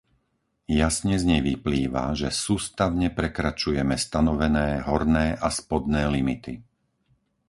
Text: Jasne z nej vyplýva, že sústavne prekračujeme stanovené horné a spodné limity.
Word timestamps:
Jasne 0.79 1.15
z 1.21 1.29
nej 1.31 1.41
vyplýva, 1.51 2.05
že 2.19 2.29
sústavne 2.45 3.07
prekračujeme 3.19 3.95
stanovené 4.05 4.67
horné 4.87 5.25
a 5.37 5.47
spodné 5.59 6.03
limity. 6.15 6.53